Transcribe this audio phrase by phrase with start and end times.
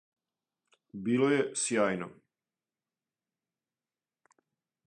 [1.09, 2.09] Било је сјајно.